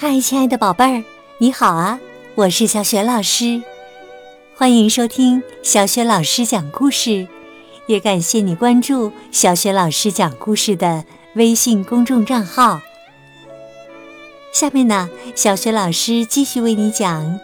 [0.00, 1.04] 嗨，亲爱的宝贝儿，
[1.38, 1.98] 你好啊！
[2.36, 3.60] 我是小雪老师，
[4.54, 7.26] 欢迎收听小雪老师讲故事，
[7.88, 11.04] 也感谢你关注小雪老师讲故事的
[11.34, 12.80] 微信公众账号。
[14.52, 17.24] 下面呢，小雪老师继续为你讲《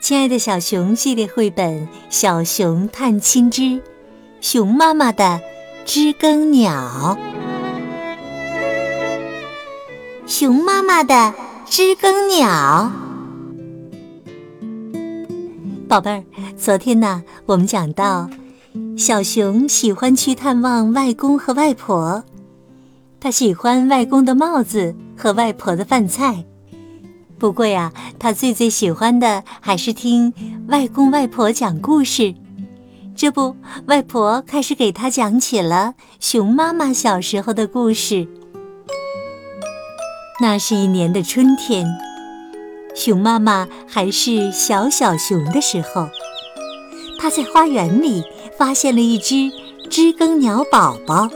[0.00, 3.78] 亲爱的小熊》系列绘本《小熊探亲之
[4.40, 5.38] 熊妈妈的
[5.84, 7.18] 知更鸟》，
[10.26, 11.34] 熊妈妈的。
[11.66, 12.92] 知更鸟，
[15.88, 16.24] 宝贝儿，
[16.56, 18.28] 昨天呢，我们讲到，
[18.98, 22.22] 小熊喜欢去探望外公和外婆，
[23.18, 26.44] 他喜欢外公的帽子和外婆的饭菜。
[27.38, 30.32] 不过呀，他最最喜欢的还是听
[30.68, 32.34] 外公外婆讲故事。
[33.16, 38.28] 这不，外婆开始给他讲起了熊妈妈小时候的故事。
[40.40, 41.86] 那是一年的春天，
[42.92, 46.08] 熊妈妈还是小小熊的时候，
[47.20, 48.24] 她在花园里
[48.58, 49.52] 发现了一只
[49.88, 51.28] 知更鸟宝宝。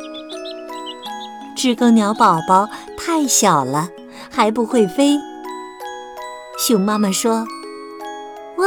[1.57, 3.89] 知更鸟宝宝太小了，
[4.31, 5.17] 还不会飞。
[6.59, 7.47] 熊妈妈说
[8.59, 8.67] ：“哇，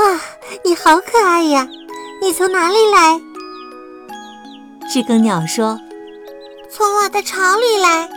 [0.63, 1.67] 你好可爱呀！
[2.21, 3.19] 你从哪里来？”
[4.89, 5.77] 知更鸟说
[6.71, 8.09] ：“从我的巢里来。”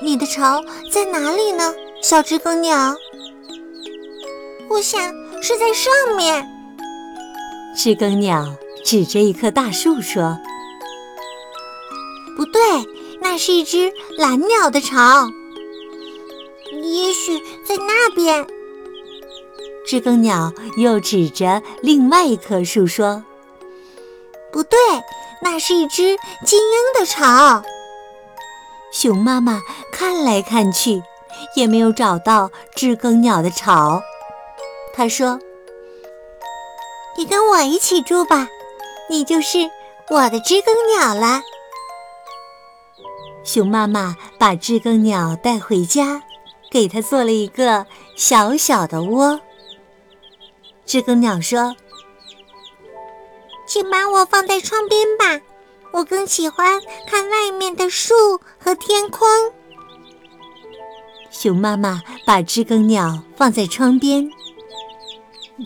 [0.00, 2.94] 你的巢在哪里呢，小知更鸟？
[4.70, 5.00] 我想
[5.42, 6.46] 是在上面。
[7.76, 8.54] 知更鸟
[8.84, 10.38] 指着一棵大树说
[12.36, 12.62] ：“不对，
[13.20, 15.28] 那是一只蓝鸟的巢。
[16.82, 18.46] 也许在那边。”
[19.84, 23.24] 知更鸟又指着另外一棵树说
[24.52, 24.78] ：“不对，
[25.42, 27.64] 那是一只金鹰的巢。”
[28.90, 29.60] 熊妈妈
[29.98, 31.02] 看来看去，
[31.56, 34.00] 也没有找到知更鸟的巢。
[34.94, 35.40] 他说
[37.18, 38.46] ：“你跟我一起住吧，
[39.10, 39.68] 你就是
[40.08, 41.42] 我的知更鸟了。”
[43.42, 46.22] 熊妈妈把知更鸟带回家，
[46.70, 47.84] 给它做了一个
[48.14, 49.40] 小小的窝。
[50.86, 51.74] 知更鸟说
[53.66, 55.44] ：“请把我放在窗边吧。”
[55.90, 56.80] 我更喜欢
[57.10, 58.14] 看外面的树
[58.60, 59.26] 和天空。
[61.30, 64.28] 熊妈妈把知更鸟放在窗边。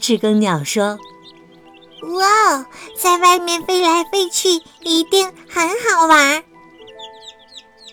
[0.01, 0.99] 知更鸟说
[2.19, 2.67] ：“哇哦，
[2.99, 6.43] 在外面飞来飞去一定很好玩。”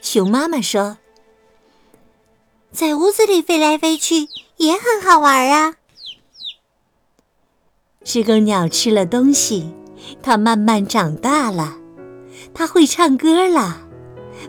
[0.02, 0.98] 熊妈妈说
[2.72, 5.76] ：“在屋子里飞来飞去也很好玩啊。”
[8.04, 9.72] 知更鸟吃了东西，
[10.24, 11.76] 它慢慢长大了。
[12.54, 13.82] 它会唱歌了，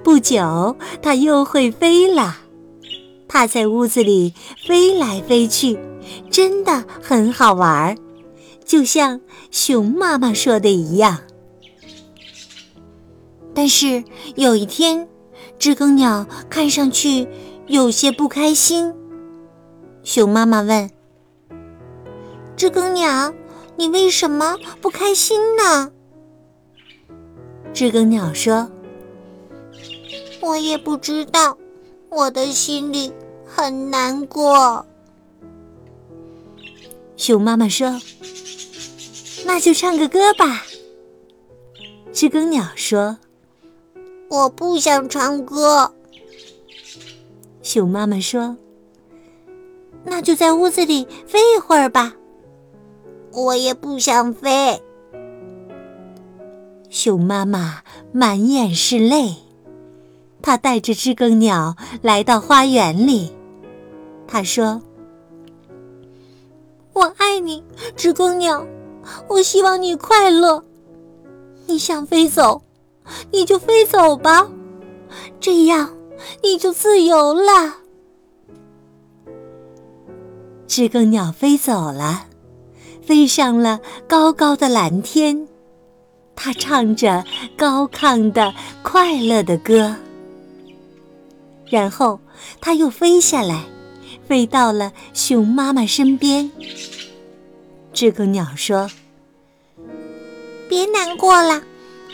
[0.03, 2.39] 不久它又会飞了。
[3.33, 4.35] 它在屋子里
[4.67, 5.79] 飞来飞去，
[6.33, 7.97] 真的很好玩儿，
[8.65, 9.21] 就像
[9.53, 11.19] 熊妈妈说的一样。
[13.55, 14.03] 但是
[14.35, 15.09] 有一天，
[15.61, 17.29] 知更鸟看上去
[17.69, 18.93] 有些不开心。
[20.03, 20.91] 熊妈妈问
[22.57, 23.33] ：“知更鸟，
[23.77, 25.93] 你为什么不开心呢？”
[27.73, 28.69] 知更鸟说
[30.43, 31.57] ：“我也不知道，
[32.11, 33.13] 我的心里
[33.45, 34.85] 很难过。”
[37.17, 38.01] 熊妈妈说
[39.47, 40.65] ：“那就唱个歌吧。”
[42.13, 43.17] 知更鸟说
[44.29, 45.93] ：“我不想唱歌。”
[47.63, 48.57] 熊妈妈说
[50.05, 52.15] ：“那就在屋子里飞一会儿吧。”
[53.33, 54.81] 我也不想飞。
[56.89, 57.83] 熊妈妈
[58.13, 59.37] 满眼是泪，
[60.43, 63.33] 他带着知更鸟来到花园里。
[64.27, 64.81] 他说
[66.95, 67.63] ：“我爱你，
[67.97, 68.67] 知更鸟，
[69.29, 70.65] 我希望你快乐。
[71.67, 72.63] 你想飞走，
[73.31, 74.49] 你就飞走吧，
[75.41, 75.91] 这样
[76.43, 77.77] 你就自由了。”
[80.67, 82.27] 知更鸟飞走了，
[83.03, 85.49] 飞上了高高的蓝天。
[86.37, 87.25] 他唱着
[87.57, 89.95] 高亢的快乐的歌，
[91.71, 92.21] 然后
[92.61, 93.65] 它又飞下来，
[94.29, 96.51] 飞到了熊妈妈身边。
[97.93, 98.91] 知更鸟说
[100.69, 101.63] ：“别难过了，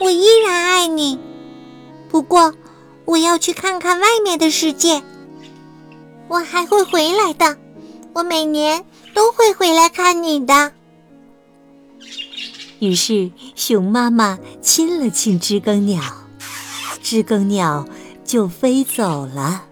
[0.00, 1.19] 我依然爱你。
[2.08, 2.55] 不过，
[3.05, 5.03] 我要去看看外面的世界。
[6.29, 7.56] 我还会回来的，
[8.12, 10.73] 我每年都会回来看你的。”
[12.79, 16.02] 于是，熊妈妈亲了亲知更鸟，
[17.02, 17.87] 知更鸟
[18.26, 19.64] 就飞走了。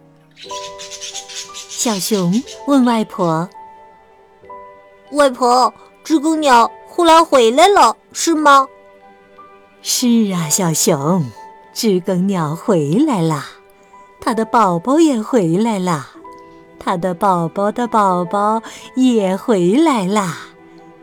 [1.69, 3.49] 小熊问外婆
[5.13, 8.67] ：“外婆，知更鸟忽然回来了，是吗
[9.83, 11.25] ？”“是啊，小熊，
[11.75, 13.45] 知更鸟回来了，
[14.21, 16.09] 它的宝宝也回来了，
[16.79, 18.63] 它的宝宝的宝宝
[18.97, 20.33] 也回来了，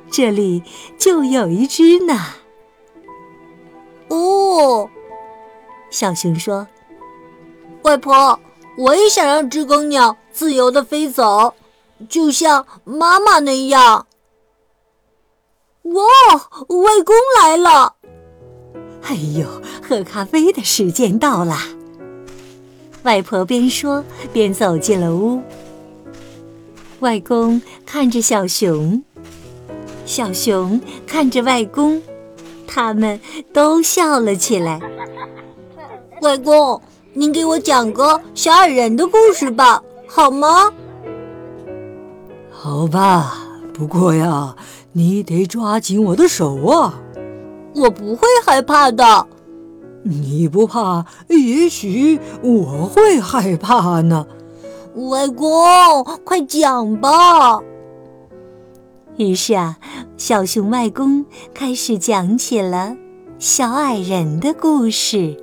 [0.09, 0.63] 这里
[0.98, 2.19] 就有一只呢。
[4.09, 4.89] ”“哦。”
[5.92, 6.68] 小熊说
[7.91, 8.39] ：“外婆。”
[8.77, 11.53] 我也想让知更鸟自由的飞走，
[12.07, 14.07] 就像妈妈那样。
[15.83, 16.03] 哇，
[16.69, 17.95] 外公来了！
[19.03, 19.45] 哎呦，
[19.83, 21.57] 喝咖啡的时间到了。
[23.03, 25.41] 外婆边说边走进了屋。
[27.01, 29.03] 外公看着小熊，
[30.05, 32.01] 小熊看着外公，
[32.65, 33.19] 他们
[33.51, 34.79] 都笑了起来。
[36.21, 36.81] 外公。
[37.13, 40.72] 您给我讲个小矮人的故事吧，好吗？
[42.50, 43.38] 好吧，
[43.74, 44.56] 不过呀，
[44.94, 47.02] 你得抓紧我的手啊！
[47.75, 49.28] 我不会害怕的。
[50.04, 54.25] 你不怕，也许我会害怕呢。
[54.96, 57.60] 外公，快讲吧。
[59.18, 59.78] 于是啊，
[60.16, 62.96] 小熊外公开始讲起了
[63.38, 65.36] 小矮人的故事。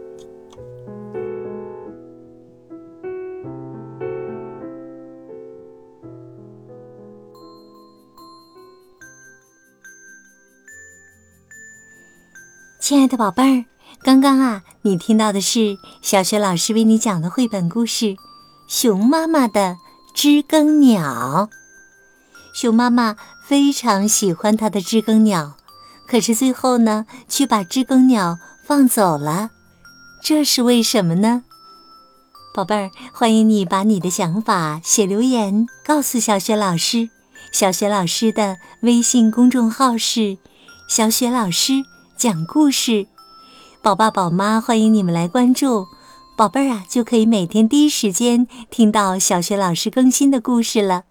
[12.89, 13.65] 亲爱的宝贝儿，
[14.03, 18.07] 刚刚啊，你听到的是小雪老师为你讲的绘本故事
[18.67, 19.77] 《熊妈妈的
[20.15, 21.51] 知更鸟》。
[22.55, 23.15] 熊妈妈
[23.47, 25.59] 非常喜欢它的知更鸟，
[26.07, 29.51] 可是最后呢，却把知更鸟放走了。
[30.23, 31.43] 这是为什么呢？
[32.55, 37.11] 宝贝儿，欢迎你把你的想法写留言告诉小雪老师。
[37.53, 40.39] 小雪老师的微信公众号是
[40.89, 41.85] “小雪老师”。
[42.19, 43.07] 讲故事，
[43.81, 45.87] 宝爸宝妈欢迎你们来关注，
[46.37, 51.05] 宝贝儿啊就可以每天第一时间听到小学老师更新的故事了，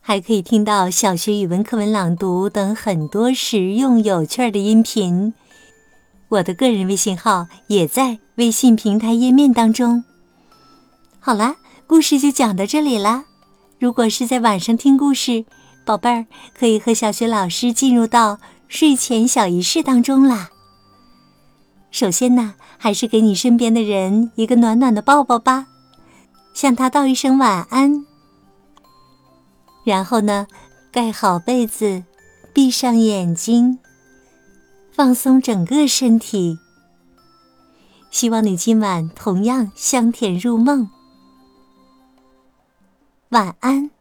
[0.00, 5.32] 还可以听到小学语文课文朗读等很多实用有趣的音频。
[6.30, 10.02] 我的个人微信号也在微信平台页面当中。
[11.20, 11.54] 好啦，
[11.86, 13.26] 故事就讲到这里啦。
[13.78, 15.44] 如果是在晚上听故事，
[15.84, 16.26] 宝贝儿
[16.58, 18.38] 可以和小学老师进入到。
[18.66, 20.50] 睡前小仪式当中啦。
[21.92, 25.66] 首先呢，还是给你身边的人一个暖暖的抱抱吧，
[26.54, 28.04] 向他道一声晚安。
[29.84, 30.48] 然后呢，
[30.90, 32.02] 盖好被子，
[32.52, 33.78] 闭上眼睛，
[34.90, 36.58] 放松整个身体。
[38.10, 40.90] 希望你今晚同样香甜入梦。
[43.28, 43.93] 晚安。